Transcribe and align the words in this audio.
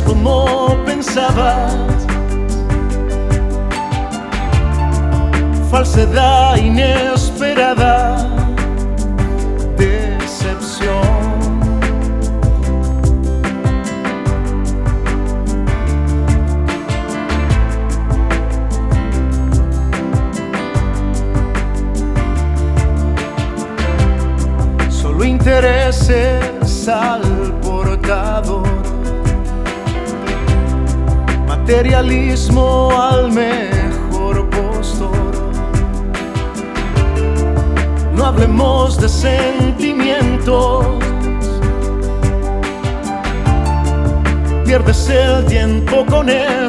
como 0.00 0.76
pensabas. 0.86 1.74
Falsedad 5.70 6.56
inesperada. 6.56 8.28
Decepción. 9.76 11.02
Solo 24.88 25.24
intereses 25.24 26.88
al 26.88 27.22
portador. 27.60 28.91
Materialismo 31.62 32.90
al 32.90 33.30
mejor 33.30 34.50
postor. 34.50 35.32
No 38.16 38.24
hablemos 38.26 39.00
de 39.00 39.08
sentimientos. 39.08 40.84
Pierdes 44.64 45.08
el 45.08 45.46
tiempo 45.46 46.04
con 46.04 46.28
eso. 46.30 46.61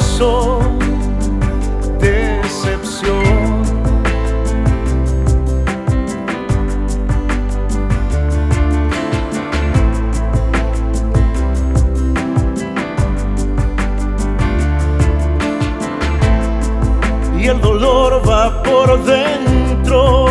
Y 17.44 17.48
el 17.48 17.60
dolor 17.60 18.22
va 18.28 18.64
por 18.64 19.04
dentro. 19.04 20.28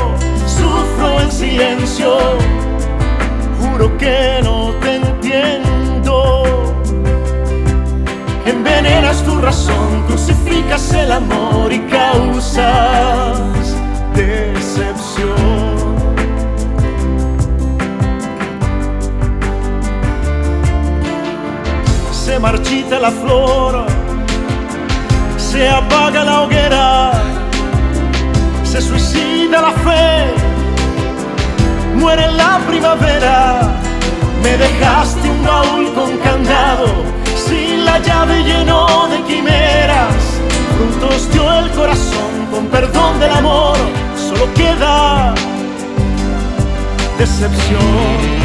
Sufro 0.47 1.21
en 1.21 1.31
silencio, 1.31 2.17
juro 3.61 3.97
que 3.99 4.41
no 4.43 4.71
te 4.81 4.97
entiendo. 4.97 6.45
Envenenas 8.47 9.23
tu 9.25 9.39
razón, 9.41 10.05
crucificas 10.07 10.93
el 10.95 11.13
amor 11.13 11.71
y 11.71 11.81
causas 11.81 13.77
decepción. 14.15 15.37
Se 22.11 22.39
marchita 22.39 22.99
la 22.99 23.11
flor 23.11 24.02
se 25.53 25.69
apaga 25.69 26.25
la 26.25 26.43
hoguera, 26.43 27.13
se 28.65 28.81
suicida 28.81 29.61
la 29.61 29.73
fe, 29.85 30.35
muere 31.95 32.27
la 32.33 32.59
primavera, 32.67 33.61
me 34.43 34.57
dejaste 34.57 35.29
un 35.29 35.45
baúl 35.45 35.93
con 35.93 36.17
candado, 36.27 36.87
sin 37.47 37.85
la 37.85 37.99
llave 37.99 38.43
lleno 38.43 39.09
de 39.09 39.23
quimeras, 39.25 40.23
frutos 40.75 41.31
dio 41.31 41.53
el 41.59 41.71
corazón 41.73 42.33
con 42.51 42.67
perdón 42.69 43.21
del 43.21 43.33
amor, 43.33 43.77
solo 44.17 44.47
queda 44.55 45.35
decepción. 47.19 48.42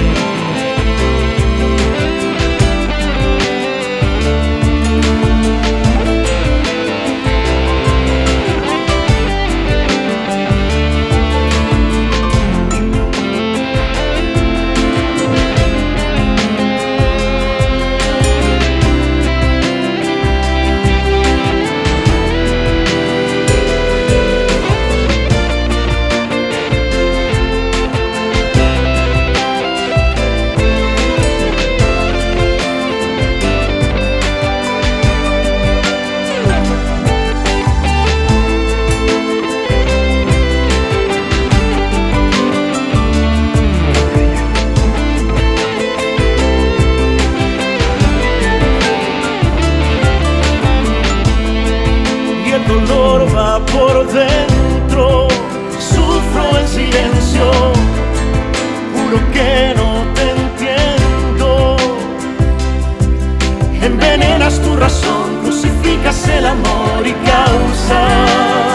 Envenenas 63.87 64.61
tu 64.61 64.75
razón, 64.75 65.43
crucificas 65.43 66.27
el 66.27 66.45
amor 66.45 67.07
y 67.07 67.13
causas 67.13 68.66